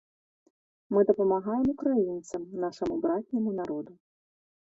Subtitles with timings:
[0.95, 3.93] Мы дапамагаем украінцам, нашаму братняму народу.